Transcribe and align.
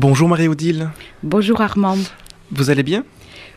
Bonjour 0.00 0.30
Marie-Odile. 0.30 0.88
Bonjour 1.22 1.60
Armand. 1.60 1.98
Vous 2.52 2.70
allez 2.70 2.82
bien? 2.82 3.04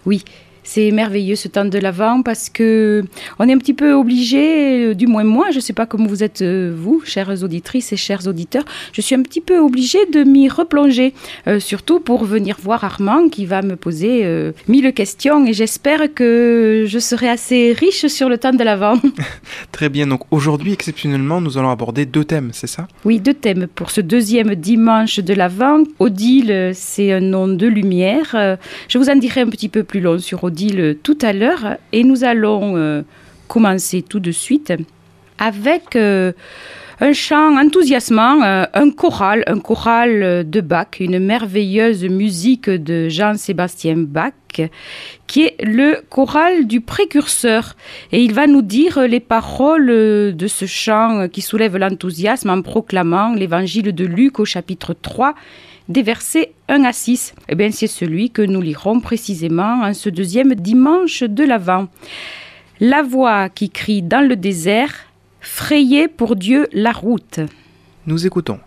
Oui, 0.06 0.26
c'est 0.64 0.92
merveilleux 0.92 1.36
ce 1.36 1.48
temps 1.48 1.66
de 1.66 1.78
l'avant 1.78 2.22
parce 2.22 2.50
que 2.50 3.04
on 3.40 3.48
est 3.48 3.54
un 3.54 3.58
petit 3.58 3.74
peu 3.74 3.94
obligé, 3.94 4.88
euh, 4.88 4.94
du 4.94 5.08
moins 5.08 5.24
moi, 5.24 5.48
je 5.52 5.58
ne 5.58 5.62
sais 5.62 5.74
pas 5.74 5.86
comment 5.86 6.08
vous 6.08 6.24
êtes 6.24 6.42
euh, 6.42 6.74
vous, 6.76 7.02
chères 7.06 7.44
auditrices 7.44 7.92
et 7.94 7.98
chers 7.98 8.28
auditeurs, 8.28 8.64
je 8.94 9.02
suis 9.02 9.16
un 9.16 9.22
petit 9.22 9.42
peu 9.42 9.60
obligé 9.60 10.00
de 10.12 10.24
m'y 10.24 10.48
replonger, 10.50 11.14
euh, 11.48 11.60
surtout 11.60 12.00
pour 12.00 12.24
venir 12.24 12.58
voir 12.62 12.84
Armand 12.84 13.30
qui 13.30 13.46
va 13.46 13.62
me 13.62 13.76
poser 13.76 14.24
mille 14.68 14.94
questions 14.94 15.46
et 15.46 15.54
j'espère 15.54 16.14
que 16.14 16.86
je 16.88 17.00
serai 17.00 17.28
assez 17.28 17.74
riche 17.74 18.08
sur 18.08 18.30
le 18.30 18.38
temps 18.38 18.54
de 18.54 18.64
l'avant. 18.64 19.00
Très 19.72 19.90
bien, 19.90 20.08
donc 20.08 20.22
aujourd'hui 20.32 20.74
exceptionnellement 20.74 21.42
nous 21.42 21.58
allons 21.58 21.70
aborder 21.70 22.06
deux 22.06 22.24
thèmes, 22.24 22.52
c'est 22.54 22.68
ça? 22.68 22.88
Oui, 23.04 23.20
deux 23.20 23.34
thèmes 23.34 23.68
pour 23.68 23.92
ce 23.92 24.02
deuxième 24.02 24.56
dimanche 24.56 25.20
de 25.20 25.34
l'avant. 25.34 25.84
Odile, 26.00 26.72
c'est 26.74 27.12
un 27.12 27.20
nom 27.20 27.48
de 27.48 27.68
lumière. 27.68 28.58
Je 28.88 28.98
vous 28.98 29.10
en 29.10 29.16
dirai 29.16 29.42
un 29.42 29.50
petit 29.50 29.70
peu 29.70 29.84
plus 29.84 30.00
long 30.00 30.20
sur 30.20 30.44
Odile 30.44 30.53
tout 31.04 31.18
à 31.22 31.34
l'heure 31.34 31.78
et 31.92 32.04
nous 32.04 32.24
allons 32.24 32.78
euh, 32.78 33.02
commencer 33.48 34.02
tout 34.02 34.20
de 34.20 34.32
suite 34.32 34.74
avec 35.38 35.96
euh, 35.96 36.32
un 37.00 37.14
chant 37.14 37.58
enthousiasmant, 37.58 38.44
euh, 38.44 38.66
un 38.74 38.92
choral, 38.92 39.44
un 39.48 39.60
choral 39.60 40.50
de 40.50 40.62
Bach, 40.62 41.00
une 41.00 41.20
merveilleuse 41.20 42.06
musique 42.06 42.70
de 42.70 43.10
Jean-Sébastien 43.10 43.96
Bach, 43.98 44.34
qui 45.28 45.44
est 45.44 45.56
le 45.64 46.04
choral 46.10 46.68
du 46.68 46.80
précurseur. 46.82 47.76
Et 48.12 48.24
il 48.24 48.34
va 48.34 48.46
nous 48.46 48.62
dire 48.62 49.02
les 49.08 49.20
paroles 49.20 49.88
de 49.88 50.48
ce 50.48 50.66
chant 50.66 51.28
qui 51.28 51.42
soulève 51.42 51.78
l'enthousiasme 51.78 52.52
en 52.52 52.62
proclamant 52.62 53.34
l'évangile 53.34 53.94
de 53.94 54.06
Luc 54.06 54.40
au 54.40 54.46
chapitre 54.46 54.94
3 54.94 55.34
des 55.90 56.02
versets 56.02 56.54
1 56.70 56.84
à 56.84 56.94
6. 56.94 57.36
Eh 57.50 57.56
bien, 57.56 57.72
c'est 57.72 57.88
celui 57.88 58.30
que 58.30 58.42
nous 58.42 58.62
lirons 58.62 59.00
précisément 59.00 59.82
en 59.84 59.94
ce 59.94 60.10
deuxième 60.10 60.56
dimanche 60.56 61.24
de 61.24 61.44
l'Avent. 61.44 61.88
La 62.80 63.04
voix 63.04 63.50
qui 63.50 63.70
crie 63.70 64.02
dans 64.02 64.28
le 64.28 64.36
désert, 64.36 64.94
frayez 65.42 66.08
pour 66.08 66.36
Dieu 66.36 66.68
la 66.74 66.92
route. 66.92 67.40
Nous 68.06 68.26
écoutons. 68.26 68.60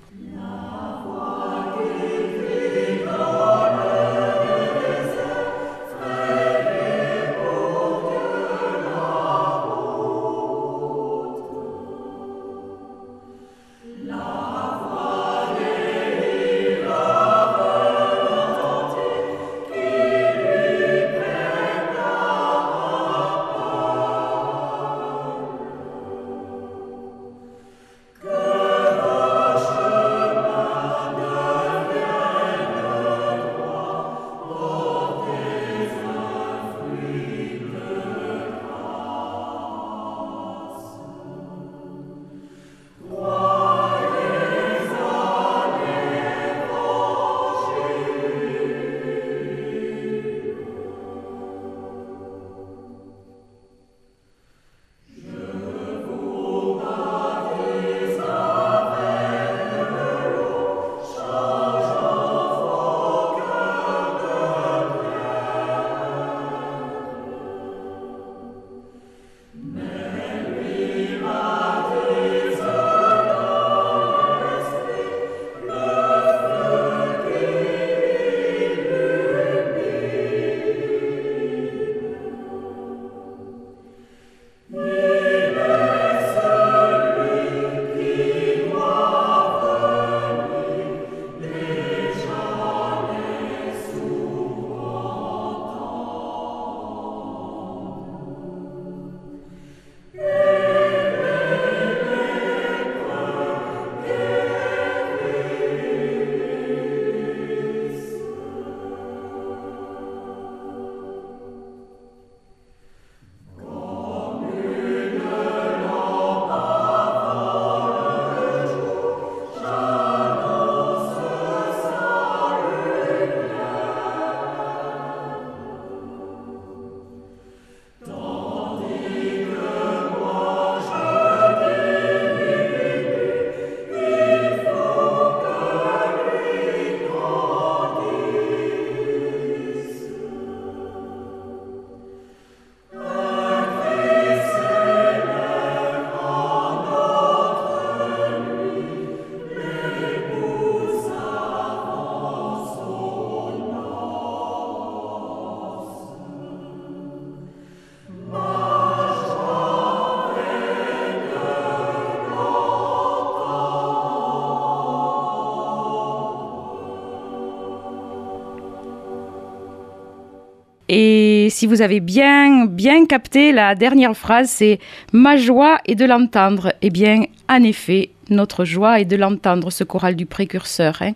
Et 170.88 171.48
si 171.50 171.66
vous 171.66 171.82
avez 171.82 172.00
bien, 172.00 172.66
bien 172.66 173.06
capté, 173.06 173.52
la 173.52 173.74
dernière 173.74 174.16
phrase, 174.16 174.48
c'est 174.50 174.78
Ma 175.12 175.36
joie 175.36 175.78
est 175.86 175.96
de 175.96 176.04
l'entendre. 176.04 176.72
Eh 176.82 176.90
bien, 176.90 177.24
en 177.48 177.62
effet, 177.62 178.10
notre 178.30 178.64
joie 178.64 179.00
est 179.00 179.04
de 179.04 179.16
l'entendre, 179.16 179.70
ce 179.70 179.84
choral 179.84 180.14
du 180.14 180.26
précurseur. 180.26 180.98
Hein. 181.00 181.12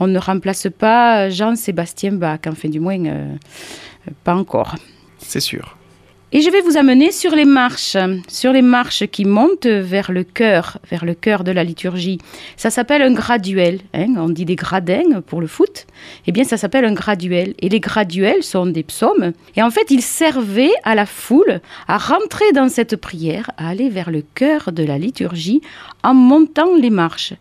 On 0.00 0.06
ne 0.06 0.18
remplace 0.18 0.68
pas 0.78 1.30
Jean-Sébastien 1.30 2.12
Bach, 2.12 2.40
enfin, 2.46 2.68
du 2.68 2.80
moins, 2.80 3.02
euh, 3.04 3.34
pas 4.24 4.34
encore. 4.34 4.74
C'est 5.18 5.40
sûr. 5.40 5.76
Et 6.36 6.40
je 6.40 6.50
vais 6.50 6.62
vous 6.62 6.76
amener 6.76 7.12
sur 7.12 7.36
les 7.36 7.44
marches, 7.44 7.96
sur 8.26 8.52
les 8.52 8.60
marches 8.60 9.06
qui 9.06 9.24
montent 9.24 9.68
vers 9.68 10.10
le 10.10 10.24
cœur, 10.24 10.78
vers 10.90 11.04
le 11.04 11.14
cœur 11.14 11.44
de 11.44 11.52
la 11.52 11.62
liturgie. 11.62 12.18
Ça 12.56 12.70
s'appelle 12.70 13.02
un 13.02 13.12
graduel. 13.12 13.78
Hein. 13.94 14.14
on 14.16 14.28
dit 14.28 14.44
des 14.44 14.56
gradins 14.56 15.20
pour 15.24 15.40
le 15.40 15.46
foot. 15.46 15.86
Eh 16.26 16.32
bien, 16.32 16.42
ça 16.42 16.56
s'appelle 16.56 16.86
un 16.86 16.92
graduel. 16.92 17.54
Et 17.60 17.68
les 17.68 17.78
graduels 17.78 18.42
sont 18.42 18.66
des 18.66 18.82
psaumes. 18.82 19.32
Et 19.54 19.62
en 19.62 19.70
fait, 19.70 19.92
ils 19.92 20.02
servaient 20.02 20.74
à 20.82 20.96
la 20.96 21.06
foule 21.06 21.60
à 21.86 21.98
rentrer 21.98 22.50
dans 22.52 22.68
cette 22.68 22.96
prière, 22.96 23.52
à 23.56 23.68
aller 23.68 23.88
vers 23.88 24.10
le 24.10 24.24
cœur 24.34 24.72
de 24.72 24.82
la 24.82 24.98
liturgie 24.98 25.60
en 26.02 26.14
montant 26.14 26.74
les 26.74 26.90
marches. 26.90 27.34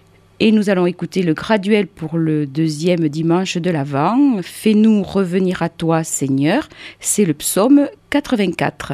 Et 0.46 0.52
nous 0.52 0.70
allons 0.70 0.86
écouter 0.86 1.24
le 1.24 1.34
graduel 1.34 1.88
pour 1.88 2.18
le 2.18 2.46
deuxième 2.46 3.08
dimanche 3.08 3.56
de 3.56 3.70
l'Avent. 3.72 4.42
Fais-nous 4.42 5.02
revenir 5.02 5.62
à 5.62 5.70
toi, 5.70 6.04
Seigneur. 6.04 6.68
C'est 7.00 7.24
le 7.24 7.34
psaume 7.34 7.88
84. 8.10 8.92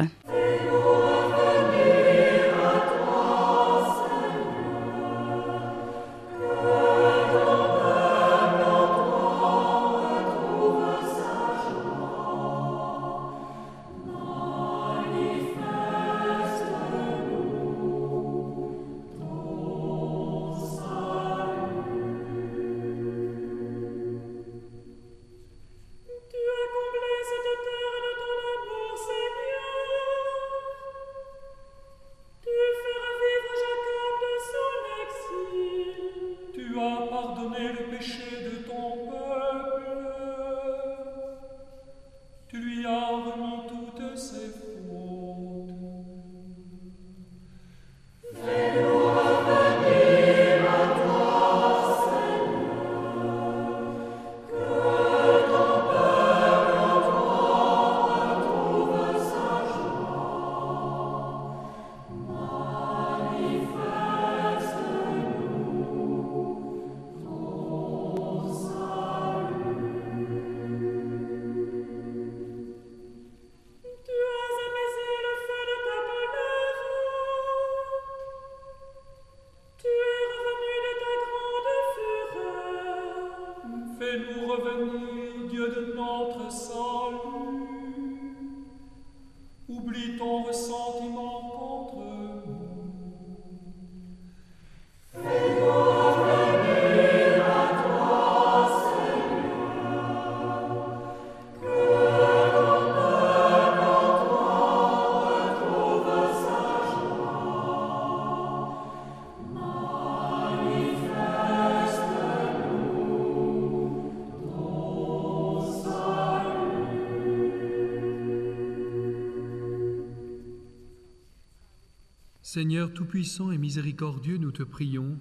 Seigneur 122.52 122.92
Tout-Puissant 122.92 123.52
et 123.52 123.58
Miséricordieux, 123.58 124.36
nous 124.36 124.50
te 124.50 124.64
prions, 124.64 125.16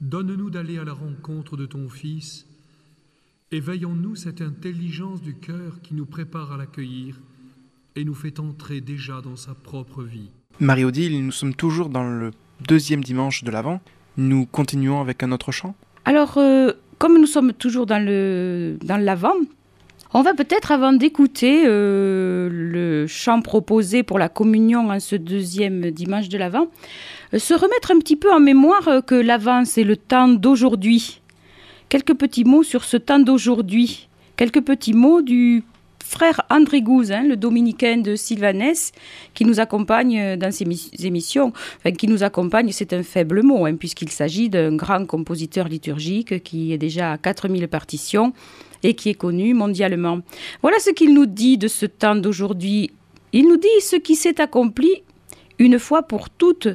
donne-nous 0.00 0.50
d'aller 0.50 0.78
à 0.78 0.84
la 0.84 0.92
rencontre 0.92 1.56
de 1.56 1.64
ton 1.64 1.88
Fils, 1.88 2.44
éveillons-nous 3.52 4.16
cette 4.16 4.40
intelligence 4.40 5.22
du 5.22 5.36
cœur 5.36 5.80
qui 5.80 5.94
nous 5.94 6.06
prépare 6.06 6.50
à 6.50 6.56
l'accueillir 6.56 7.20
et 7.94 8.04
nous 8.04 8.16
fait 8.16 8.40
entrer 8.40 8.80
déjà 8.80 9.20
dans 9.20 9.36
sa 9.36 9.54
propre 9.54 10.02
vie. 10.02 10.32
Marie-Odile, 10.58 11.24
nous 11.24 11.30
sommes 11.30 11.54
toujours 11.54 11.88
dans 11.88 12.02
le 12.02 12.32
deuxième 12.66 13.04
dimanche 13.04 13.44
de 13.44 13.52
l'Avent. 13.52 13.80
Nous 14.16 14.44
continuons 14.44 15.00
avec 15.00 15.22
un 15.22 15.30
autre 15.30 15.52
chant? 15.52 15.76
Alors, 16.04 16.38
euh, 16.38 16.72
comme 16.98 17.16
nous 17.20 17.28
sommes 17.28 17.52
toujours 17.52 17.86
dans 17.86 18.04
le 18.04 18.76
dans 18.82 18.96
l'Avent, 18.96 19.36
on 20.16 20.22
va 20.22 20.32
peut-être, 20.32 20.70
avant 20.70 20.92
d'écouter 20.92 21.64
euh, 21.66 22.48
le 22.48 23.08
chant 23.08 23.42
proposé 23.42 24.04
pour 24.04 24.20
la 24.20 24.28
communion 24.28 24.90
en 24.90 25.00
ce 25.00 25.16
deuxième 25.16 25.90
dimanche 25.90 26.28
de 26.28 26.38
l'Avent, 26.38 26.68
euh, 27.34 27.40
se 27.40 27.52
remettre 27.52 27.90
un 27.90 27.98
petit 27.98 28.14
peu 28.14 28.32
en 28.32 28.38
mémoire 28.38 28.86
euh, 28.86 29.00
que 29.00 29.16
l'Avent, 29.16 29.64
c'est 29.64 29.82
le 29.82 29.96
temps 29.96 30.28
d'aujourd'hui. 30.28 31.20
Quelques 31.88 32.14
petits 32.14 32.44
mots 32.44 32.62
sur 32.62 32.84
ce 32.84 32.96
temps 32.96 33.18
d'aujourd'hui. 33.18 34.08
Quelques 34.36 34.62
petits 34.62 34.94
mots 34.94 35.20
du 35.20 35.64
frère 36.04 36.42
André 36.48 36.80
Gouze, 36.80 37.10
hein, 37.10 37.24
le 37.24 37.36
dominicain 37.36 37.96
de 37.96 38.14
Sylvanès, 38.14 38.92
qui 39.32 39.44
nous 39.44 39.58
accompagne 39.58 40.36
dans 40.36 40.52
ces 40.52 40.64
émissions. 41.04 41.52
Enfin, 41.78 41.90
qui 41.90 42.06
nous 42.06 42.22
accompagne, 42.22 42.70
c'est 42.70 42.92
un 42.92 43.02
faible 43.02 43.42
mot, 43.42 43.66
hein, 43.66 43.74
puisqu'il 43.74 44.10
s'agit 44.10 44.48
d'un 44.48 44.76
grand 44.76 45.06
compositeur 45.06 45.66
liturgique 45.66 46.44
qui 46.44 46.72
est 46.72 46.78
déjà 46.78 47.12
à 47.12 47.18
4000 47.18 47.66
partitions 47.66 48.32
et 48.84 48.94
qui 48.94 49.10
est 49.10 49.14
connu 49.14 49.54
mondialement. 49.54 50.20
Voilà 50.62 50.78
ce 50.78 50.90
qu'il 50.90 51.14
nous 51.14 51.26
dit 51.26 51.58
de 51.58 51.68
ce 51.68 51.86
temps 51.86 52.14
d'aujourd'hui. 52.14 52.90
Il 53.32 53.48
nous 53.48 53.56
dit 53.56 53.80
ce 53.80 53.96
qui 53.96 54.14
s'est 54.14 54.40
accompli 54.40 55.02
une 55.58 55.78
fois 55.78 56.02
pour 56.02 56.30
toutes 56.30 56.68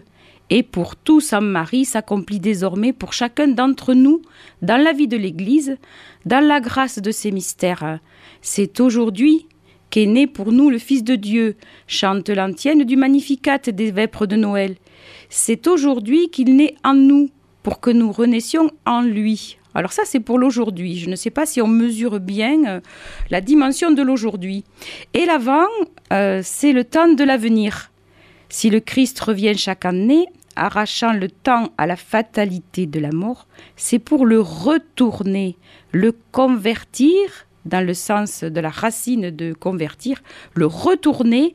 et 0.50 0.64
pour 0.64 0.96
tous 0.96 1.34
en 1.34 1.42
Marie 1.42 1.86
s'accomplit 1.86 2.40
désormais 2.40 2.92
pour 2.92 3.14
chacun 3.14 3.48
d'entre 3.48 3.94
nous 3.94 4.22
dans 4.62 4.82
la 4.82 4.94
vie 4.94 5.08
de 5.08 5.18
l'Église, 5.18 5.78
dans 6.26 6.46
la 6.46 6.60
grâce 6.60 7.00
de 7.00 7.12
ces 7.12 7.32
mystères. 7.32 8.00
C'est 8.42 8.80
aujourd'hui 8.80 9.46
qu'est 9.90 10.08
né 10.08 10.28
pour 10.28 10.52
nous 10.52 10.70
le 10.70 10.80
Fils 10.80 11.04
de 11.04 11.16
Dieu, 11.16 11.56
chante 11.88 12.30
l'antienne 12.30 12.84
du 12.84 12.96
Magnificat 12.96 13.60
des 13.60 13.92
Vêpres 13.92 14.26
de 14.26 14.36
Noël. 14.36 14.76
C'est 15.30 15.68
aujourd'hui 15.68 16.30
qu'il 16.30 16.56
naît 16.56 16.76
en 16.84 16.94
nous, 16.94 17.30
pour 17.64 17.80
que 17.80 17.92
nous 17.92 18.12
renaissions 18.12 18.72
en 18.86 19.02
lui. 19.02 19.59
Alors 19.76 19.94
ça, 19.94 20.04
c'est 20.06 20.20
pour 20.20 20.40
l'aujourd'hui. 20.40 20.98
Je 20.98 21.10
ne 21.10 21.16
sais 21.16 21.30
pas 21.30 21.46
si 21.46 21.62
on 21.62 21.68
mesure 21.68 22.20
bien 22.20 22.66
euh, 22.66 22.80
la 23.30 23.42
dimension 23.42 23.92
de 23.92 24.02
l'aujourd'hui. 24.02 24.64
Et 25.14 25.26
l'avant, 25.26 25.68
euh, 26.12 26.42
c'est 26.44 26.74
le 26.74 26.84
temps 26.84 27.14
de 27.14 27.24
l'avenir. 27.24 27.92
Si 28.50 28.70
le 28.70 28.80
Christ 28.80 29.20
revient 29.20 29.56
chaque 29.56 29.86
année, 29.86 30.26
arrachant 30.56 31.14
le 31.14 31.30
temps 31.30 31.72
à 31.78 31.86
la 31.86 31.96
fatalité 31.96 32.88
de 32.88 33.00
la 33.00 33.12
mort, 33.12 33.48
c'est 33.76 34.00
pour 34.00 34.26
le 34.26 34.42
retourner, 34.42 35.56
le 35.92 36.16
convertir, 36.32 37.16
dans 37.66 37.86
le 37.86 37.94
sens 37.94 38.44
de 38.44 38.60
la 38.60 38.70
racine 38.70 39.30
de 39.30 39.54
convertir, 39.54 40.22
le 40.56 40.66
retourner 40.66 41.54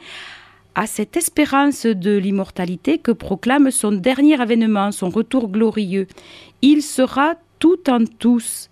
à 0.75 0.87
cette 0.87 1.17
espérance 1.17 1.87
de 1.87 2.17
l'immortalité 2.17 2.99
que 2.99 3.13
proclame 3.13 3.71
son 3.71 3.93
dernier 3.93 4.41
avènement, 4.41 4.91
son 4.93 5.09
retour 5.09 5.49
glorieux. 5.49 6.07
Il 6.63 6.83
sera 6.83 7.35
tout 7.65 7.89
en 7.89 8.05
tous, 8.05 8.69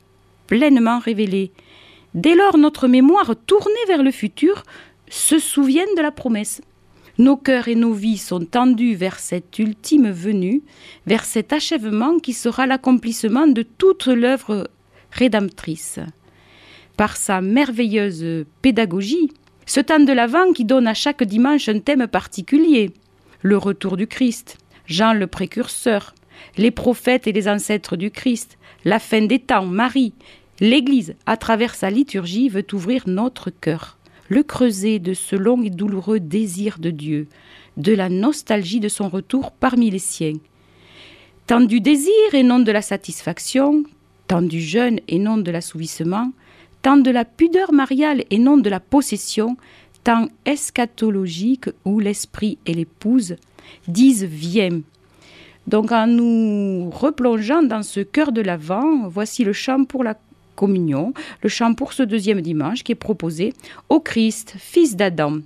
pleinement 0.47 0.99
révélé. 0.99 1.51
Dès 2.13 2.35
lors, 2.35 2.59
notre 2.59 2.89
mémoire 2.89 3.33
tournée 3.47 3.87
vers 3.89 4.03
le 4.03 4.11
futur 4.11 4.65
se 5.09 5.39
souvient 5.39 5.87
de 5.97 6.03
la 6.03 6.11
promesse. 6.11 6.61
Nos 7.17 7.39
cœurs 7.39 7.69
et 7.69 7.75
nos 7.75 7.95
vies 7.95 8.19
sont 8.19 8.45
tendus 8.45 8.95
vers 8.95 9.19
cette 9.19 9.59
ultime 9.59 10.11
venue, 10.11 10.61
vers 11.07 11.25
cet 11.25 11.55
achèvement 11.55 12.19
qui 12.19 12.35
sera 12.35 12.67
l'accomplissement 12.67 13.47
de 13.47 13.63
toute 13.63 14.09
l'œuvre 14.09 14.69
rédemptrice. 15.11 15.99
Par 16.99 17.17
sa 17.17 17.41
merveilleuse 17.41 18.45
pédagogie, 18.61 19.31
ce 19.65 19.81
temps 19.81 20.01
de 20.01 20.13
l'Avent 20.13 20.53
qui 20.53 20.67
donne 20.67 20.87
à 20.87 20.93
chaque 20.93 21.23
dimanche 21.23 21.71
un 21.71 21.79
thème 21.79 22.09
particulier, 22.09 22.91
le 23.41 23.57
retour 23.57 23.97
du 23.97 24.07
Christ, 24.07 24.59
Jean 24.85 25.15
le 25.15 25.27
précurseur, 25.27 26.13
les 26.57 26.71
prophètes 26.71 27.27
et 27.27 27.33
les 27.33 27.49
ancêtres 27.49 27.97
du 27.97 28.11
Christ, 28.11 28.59
la 28.85 28.99
fin 28.99 29.23
des 29.23 29.39
temps, 29.39 29.67
Marie, 29.67 30.13
l'Église, 30.61 31.15
à 31.27 31.37
travers 31.37 31.75
sa 31.75 31.91
liturgie, 31.91 32.49
veut 32.49 32.67
ouvrir 32.73 33.05
notre 33.07 33.51
cœur, 33.51 33.99
le 34.29 34.43
creuser 34.43 34.99
de 34.99 35.15
ce 35.15 35.37
long 35.37 35.63
et 35.63 35.71
douloureux 35.71 36.21
désir 36.21 36.79
de 36.79 36.91
Dieu, 36.91 37.29
de 37.77 37.93
la 37.93 38.09
nostalgie 38.09 38.81
de 38.81 38.89
son 38.89 39.09
retour 39.09 39.53
parmi 39.53 39.91
les 39.91 39.99
siens. 39.99 40.39
Tant 41.47 41.61
du 41.61 41.81
désir 41.81 42.13
et 42.33 42.43
non 42.43 42.61
de 42.61 42.73
la 42.73 42.83
satisfaction, 42.83 43.85
tant 44.29 44.43
du 44.43 44.61
jeûne 44.61 45.01
et 45.09 45.19
non 45.19 45.39
de 45.39 45.51
l'assouvissement, 45.51 46.33
tant 46.83 46.97
de 46.97 47.11
la 47.11 47.25
pudeur 47.25 47.73
mariale 47.73 48.25
et 48.31 48.39
non 48.39 48.57
de 48.57 48.71
la 48.71 48.81
possession, 48.81 49.57
tant 50.05 50.29
eschatologique 50.45 51.69
où 51.85 52.01
l'esprit 52.01 52.59
et 52.67 52.75
l'épouse 52.75 53.37
disent 53.89 54.25
Viens, 54.25 54.81
donc 55.67 55.93
en 55.93 56.07
nous 56.07 56.91
replongeant 56.91 57.63
dans 57.63 57.83
ce 57.83 58.01
cœur 58.01 58.33
de 58.33 58.41
l'Avent, 58.41 59.09
voici 59.09 59.45
le 59.45 59.53
chant 59.53 59.85
pour 59.85 60.05
la 60.05 60.17
communion, 60.57 61.13
le 61.43 61.49
chant 61.49 61.75
pour 61.75 61.93
ce 61.93 62.03
deuxième 62.03 62.41
dimanche 62.41 62.83
qui 62.85 62.93
est 62.93 62.97
proposé 62.97 63.55
au 63.89 64.01
Christ, 64.01 64.55
fils 64.59 64.97
d'Adam. 64.97 65.39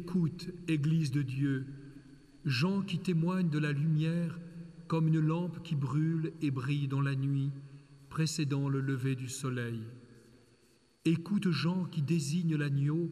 Écoute, 0.00 0.50
Église 0.68 1.10
de 1.10 1.22
Dieu, 1.22 1.66
gens 2.44 2.82
qui 2.82 3.00
témoignent 3.00 3.50
de 3.50 3.58
la 3.58 3.72
lumière 3.72 4.38
comme 4.86 5.08
une 5.08 5.18
lampe 5.18 5.60
qui 5.64 5.74
brûle 5.74 6.32
et 6.40 6.52
brille 6.52 6.86
dans 6.86 7.00
la 7.00 7.16
nuit, 7.16 7.50
précédant 8.08 8.68
le 8.68 8.80
lever 8.80 9.16
du 9.16 9.28
soleil. 9.28 9.80
Écoute, 11.04 11.50
gens 11.50 11.84
qui 11.84 12.00
désignent 12.00 12.54
l'agneau, 12.54 13.10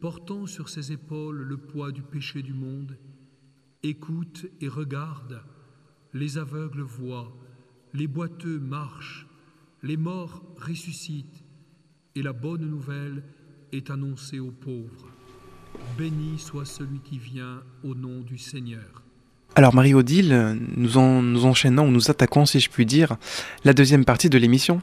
portant 0.00 0.46
sur 0.46 0.70
ses 0.70 0.90
épaules 0.90 1.42
le 1.42 1.58
poids 1.58 1.92
du 1.92 2.00
péché 2.00 2.40
du 2.40 2.54
monde. 2.54 2.96
Écoute 3.82 4.46
et 4.62 4.68
regarde, 4.68 5.42
les 6.14 6.38
aveugles 6.38 6.80
voient, 6.80 7.36
les 7.92 8.06
boiteux 8.06 8.58
marchent, 8.58 9.26
les 9.82 9.98
morts 9.98 10.42
ressuscitent, 10.56 11.44
et 12.14 12.22
la 12.22 12.32
bonne 12.32 12.64
nouvelle 12.70 13.22
est 13.70 13.90
annoncée 13.90 14.40
aux 14.40 14.50
pauvres. 14.50 15.11
Béni 15.96 16.38
soit 16.38 16.64
celui 16.64 17.00
qui 17.00 17.18
vient 17.18 17.62
au 17.84 17.94
nom 17.94 18.20
du 18.20 18.38
Seigneur. 18.38 19.02
Alors 19.54 19.74
Marie-Odile, 19.74 20.58
nous, 20.76 20.96
en, 20.96 21.22
nous 21.22 21.44
enchaînons, 21.44 21.90
nous 21.90 22.10
attaquons, 22.10 22.46
si 22.46 22.58
je 22.60 22.70
puis 22.70 22.86
dire, 22.86 23.16
la 23.64 23.74
deuxième 23.74 24.04
partie 24.04 24.30
de 24.30 24.38
l'émission. 24.38 24.80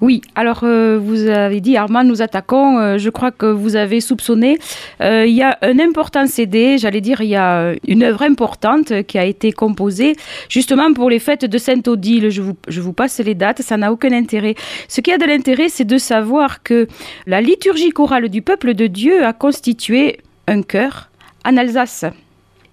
Oui, 0.00 0.22
alors 0.34 0.60
euh, 0.62 0.98
vous 1.00 1.26
avez 1.26 1.60
dit 1.60 1.76
Armand, 1.76 2.04
nous 2.04 2.22
attaquons. 2.22 2.78
euh, 2.78 2.98
je 2.98 3.10
crois 3.10 3.30
que 3.30 3.46
vous 3.46 3.76
avez 3.76 4.00
soupçonné. 4.00 4.58
Euh, 5.00 5.26
il 5.26 5.34
y 5.34 5.42
a 5.42 5.58
un 5.62 5.78
important 5.78 6.26
CD, 6.26 6.78
j'allais 6.78 7.00
dire, 7.00 7.20
il 7.20 7.28
y 7.28 7.36
a 7.36 7.74
une 7.86 8.02
œuvre 8.02 8.22
importante 8.22 9.02
qui 9.06 9.18
a 9.18 9.24
été 9.24 9.52
composée 9.52 10.16
justement 10.48 10.92
pour 10.92 11.10
les 11.10 11.18
fêtes 11.18 11.44
de 11.44 11.58
Sainte-Odile. 11.58 12.30
Je 12.30 12.40
vous, 12.40 12.54
je 12.68 12.80
vous 12.80 12.92
passe 12.92 13.20
les 13.20 13.34
dates, 13.34 13.62
ça 13.62 13.76
n'a 13.76 13.92
aucun 13.92 14.12
intérêt. 14.12 14.54
Ce 14.88 15.00
qui 15.00 15.12
a 15.12 15.18
de 15.18 15.26
l'intérêt, 15.26 15.68
c'est 15.68 15.84
de 15.84 15.98
savoir 15.98 16.62
que 16.62 16.88
la 17.26 17.40
liturgie 17.40 17.90
chorale 17.90 18.28
du 18.28 18.42
peuple 18.42 18.74
de 18.74 18.86
Dieu 18.86 19.24
a 19.24 19.32
constitué 19.32 20.20
un 20.48 20.62
chœur 20.62 21.10
en 21.44 21.56
Alsace. 21.56 22.06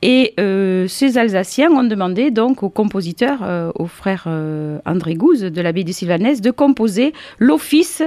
Et 0.01 0.33
euh, 0.39 0.87
ces 0.87 1.17
Alsaciens 1.17 1.71
ont 1.71 1.83
demandé 1.83 2.29
donc 2.29 2.61
au 2.61 2.69
compositeur, 2.69 3.39
euh, 3.41 3.71
au 3.75 3.87
frère 3.87 4.25
euh, 4.27 4.77
André 4.85 5.15
Gouze 5.15 5.41
de 5.41 5.61
l'abbaye 5.61 5.83
de 5.83 5.91
Sylvanès, 5.91 6.39
de 6.39 6.51
composer 6.51 7.13
l'office 7.39 8.03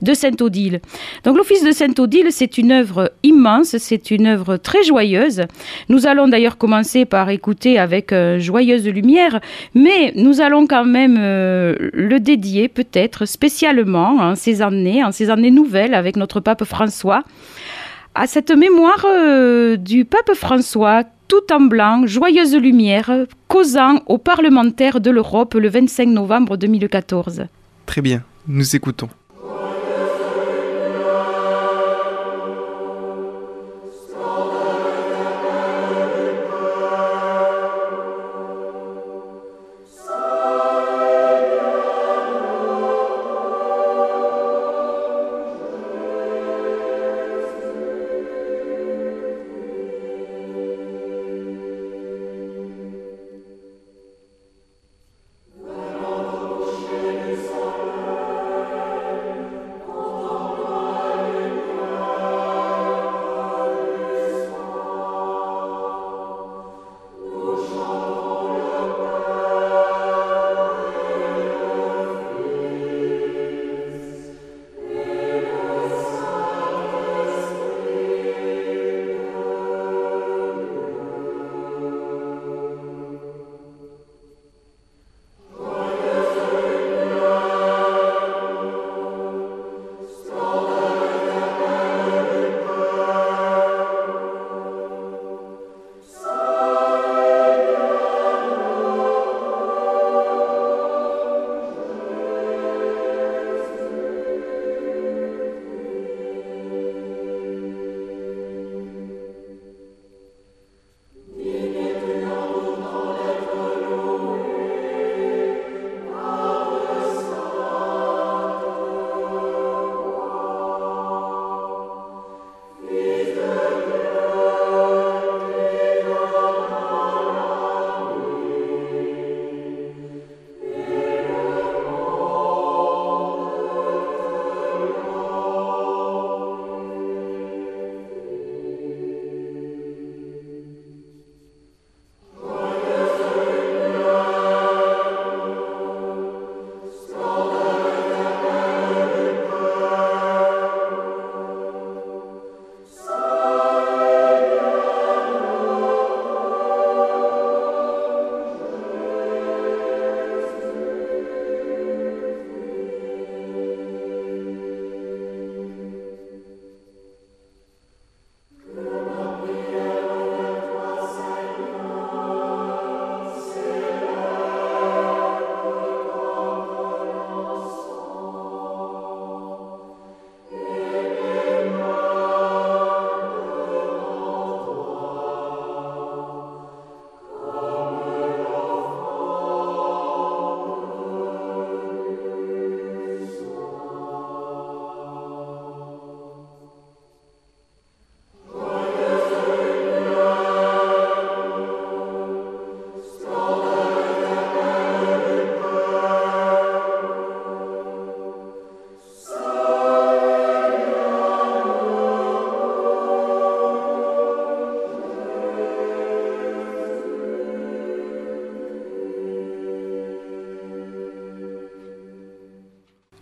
de 0.00 0.14
Sainte-Odile. 0.14 0.80
Donc 1.22 1.36
l'office 1.36 1.62
de 1.62 1.70
Sainte-Odile, 1.70 2.28
c'est 2.30 2.56
une 2.56 2.72
œuvre 2.72 3.12
immense, 3.22 3.76
c'est 3.76 4.10
une 4.10 4.26
œuvre 4.26 4.56
très 4.56 4.82
joyeuse. 4.82 5.42
Nous 5.88 6.06
allons 6.06 6.28
d'ailleurs 6.28 6.56
commencer 6.56 7.04
par 7.04 7.30
écouter 7.30 7.78
avec 7.78 8.12
Joyeuse 8.38 8.86
Lumière, 8.86 9.40
mais 9.74 10.12
nous 10.16 10.40
allons 10.40 10.66
quand 10.66 10.84
même 10.84 11.14
le 11.16 12.18
dédier 12.18 12.68
peut-être 12.68 13.24
spécialement 13.24 14.16
en 14.18 14.34
ces 14.34 14.62
années, 14.62 15.04
en 15.04 15.12
ces 15.12 15.30
années 15.30 15.52
nouvelles 15.52 15.94
avec 15.94 16.16
notre 16.16 16.40
pape 16.40 16.64
François 16.64 17.22
à 18.14 18.26
cette 18.26 18.50
mémoire 18.50 19.04
euh, 19.06 19.76
du 19.76 20.04
pape 20.04 20.34
François, 20.34 21.02
tout 21.28 21.52
en 21.52 21.60
blanc, 21.60 22.06
joyeuse 22.06 22.54
lumière, 22.54 23.10
causant 23.48 24.00
aux 24.06 24.18
parlementaires 24.18 25.00
de 25.00 25.10
l'Europe 25.10 25.54
le 25.54 25.68
25 25.68 26.08
novembre 26.08 26.56
2014. 26.56 27.46
Très 27.86 28.02
bien, 28.02 28.22
nous 28.46 28.76
écoutons. 28.76 29.08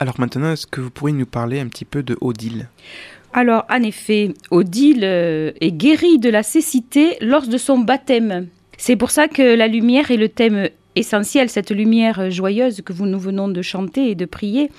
Alors 0.02 0.18
maintenant, 0.18 0.50
est-ce 0.50 0.66
que 0.66 0.80
vous 0.80 0.90
pourriez 0.90 1.14
nous 1.14 1.26
parler 1.26 1.60
un 1.60 1.68
petit 1.68 1.84
peu 1.84 2.02
de 2.02 2.18
Odile? 2.20 2.66
Alors, 3.32 3.64
en 3.70 3.84
effet, 3.84 4.34
Odile 4.50 5.04
euh, 5.04 5.52
est 5.60 5.70
guérie 5.70 6.18
de 6.18 6.28
la 6.28 6.42
cécité 6.42 7.16
lors 7.20 7.46
de 7.46 7.56
son 7.56 7.78
baptême. 7.78 8.48
C'est 8.76 8.96
pour 8.96 9.12
ça 9.12 9.28
que 9.28 9.54
la 9.54 9.68
lumière 9.68 10.10
est 10.10 10.16
le 10.16 10.28
thème 10.28 10.70
essentiel, 10.96 11.48
cette 11.50 11.70
lumière 11.70 12.32
joyeuse 12.32 12.80
que 12.80 12.92
vous 12.92 13.06
nous 13.06 13.20
venons 13.20 13.46
de 13.46 13.62
chanter 13.62 14.10
et 14.10 14.16
de 14.16 14.24
prier. 14.24 14.72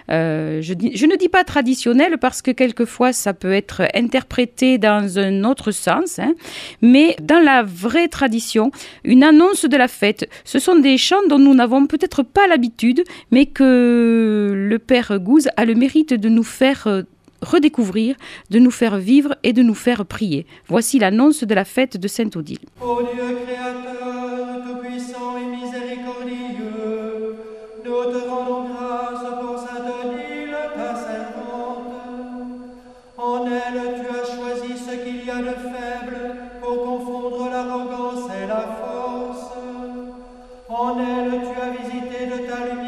Euh, 0.10 0.62
je, 0.62 0.72
ne 0.72 1.18
dis 1.18 1.28
pas 1.28 1.44
traditionnel 1.44 2.18
parce 2.18 2.42
que 2.42 2.52
quelquefois 2.52 3.12
ça 3.12 3.34
peut 3.34 3.52
être 3.52 3.90
interprété 3.94 4.78
dans 4.78 5.20
un 5.20 5.44
autre 5.44 5.72
sens, 5.72 6.18
hein, 6.18 6.34
mais 6.82 7.18
dans 7.22 7.44
la 7.44 7.64
vraie 7.64 8.08
tradition, 8.08 8.72
une 9.04 9.26
annonce 9.26 9.66
de 9.66 9.76
la 9.76 9.90
fête, 9.90 10.30
ce 10.46 10.60
sont 10.60 10.80
des 10.80 10.98
chants 10.98 11.28
dont 11.28 11.40
nous 11.40 11.56
n'avons 11.56 11.88
peut-être 11.88 12.24
pas 12.24 12.48
l'habitude, 12.48 13.04
mais 13.32 13.48
que 13.48 14.54
le 14.56 14.80
Père 14.80 15.20
Gouze 15.20 15.50
a 15.58 15.66
le 15.66 15.76
mérite 15.76 16.14
de 16.14 16.30
nous 16.30 16.44
faire 16.44 17.04
redécouvrir, 17.42 18.16
de 18.50 18.60
nous 18.60 18.72
faire 18.72 18.98
vivre 18.98 19.36
et 19.44 19.54
de 19.54 19.62
nous 19.64 19.76
faire 19.76 20.06
prier. 20.06 20.46
Voici 20.68 21.00
l'annonce 21.00 21.44
de 21.44 21.56
la 21.56 21.66
fête 21.66 21.98
de 21.98 22.08
Sainte-Odile. 22.08 22.60
Ô 22.82 23.02
Dieu 23.02 23.38
créateur, 23.46 24.64
tout-puissant 24.66 25.38
et 25.38 25.46
miséricordieux, 25.56 27.36
nous 27.86 28.04
te 28.12 28.30
rendons 28.30 28.70
grâce 28.70 29.26
pour 29.42 29.58
Sainte 29.60 29.94
Odile, 30.04 30.56
ta 30.76 30.96
servante. 30.96 31.94
En 33.18 33.46
elle, 33.46 33.82
tu 33.96 34.08
as 34.10 34.26
choisi 34.36 34.78
ce 34.78 34.92
qu'il 35.04 35.26
y 35.26 35.30
a 35.30 35.40
de 35.40 35.56
faible 35.56 36.36
pour 36.62 36.84
confondre 36.84 37.50
l'arrogance 37.52 38.30
et 38.32 38.48
la 38.48 38.78
force. 38.80 39.52
En 40.70 41.00
elle, 41.00 41.32
tu 41.32 41.62
as 41.62 41.70
visité 41.72 42.26
de 42.26 42.48
ta 42.48 42.66
lumière 42.66 42.87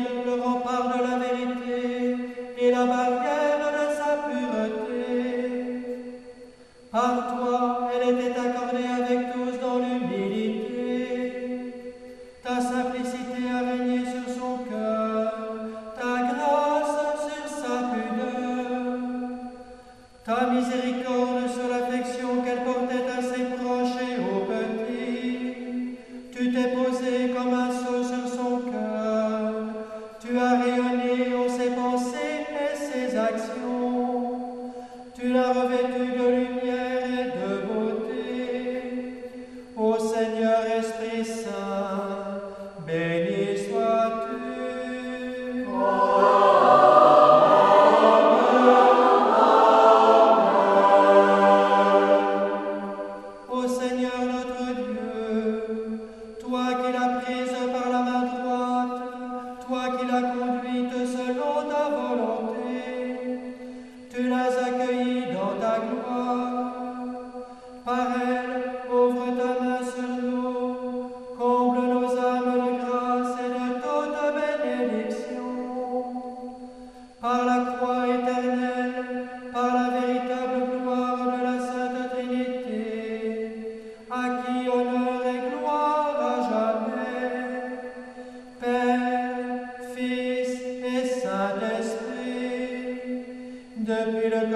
fut 0.00 0.04
pour 0.24 0.31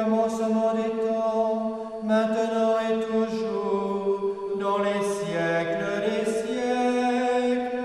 commencement 0.06 0.72
des 0.74 0.90
temps, 1.04 1.78
maintenant 2.04 2.76
et 2.78 2.94
toujours, 3.06 4.34
dans 4.60 4.78
les 4.78 5.02
siècles 5.02 6.02
des 6.06 6.24
siècles. 6.30 7.76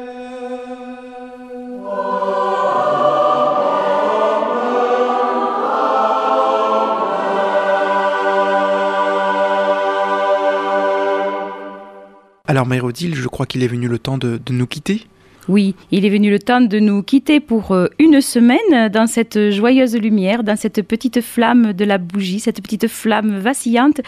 Amen. 1.83 2.61
Alors, 12.47 12.67
Maïrodil, 12.67 13.15
je 13.15 13.27
crois 13.27 13.45
qu'il 13.45 13.63
est 13.63 13.67
venu 13.67 13.87
le 13.87 13.97
temps 13.97 14.17
de, 14.19 14.37
de 14.37 14.53
nous 14.53 14.67
quitter. 14.67 15.07
Oui, 15.47 15.75
il 15.91 16.05
est 16.05 16.09
venu 16.09 16.29
le 16.29 16.39
temps 16.39 16.61
de 16.61 16.79
nous 16.79 17.01
quitter 17.01 17.39
pour 17.39 17.71
euh, 17.71 17.87
une 17.97 18.21
semaine 18.21 18.89
dans 18.89 19.07
cette 19.07 19.49
joyeuse 19.49 19.95
lumière, 19.95 20.43
dans 20.43 20.55
cette 20.55 20.83
petite 20.83 21.21
flamme 21.21 21.73
de 21.73 21.83
la 21.83 21.97
bougie, 21.97 22.39
cette 22.39 22.61
petite 22.61 22.87
flamme 22.87 23.39
vacillante, 23.39 24.01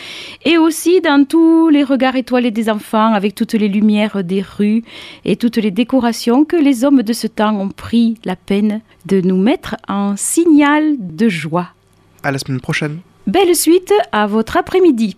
et 0.45 0.57
aussi 0.57 1.01
dans 1.01 1.25
tous 1.25 1.69
les 1.69 1.83
regards 1.83 2.15
étoilés 2.15 2.51
des 2.51 2.69
enfants, 2.69 3.13
avec 3.13 3.33
toutes 3.33 3.53
les 3.53 3.67
lumières 3.67 4.23
des 4.23 4.41
rues 4.41 4.83
et 5.25 5.35
toutes 5.35 5.57
les 5.57 5.71
décorations 5.71 6.45
que 6.45 6.55
les 6.55 6.85
hommes 6.85 7.01
de 7.01 7.13
ce 7.13 7.27
temps 7.27 7.59
ont 7.59 7.69
pris 7.69 8.15
la 8.25 8.35
peine 8.35 8.81
de 9.05 9.19
nous 9.21 9.37
mettre 9.37 9.75
en 9.87 10.15
signal 10.15 10.95
de 10.99 11.29
joie. 11.29 11.69
À 12.21 12.31
la 12.31 12.37
semaine 12.37 12.61
prochaine. 12.61 12.99
Belle 13.25 13.55
suite 13.55 13.93
à 14.11 14.27
votre 14.27 14.57
après-midi. 14.57 15.17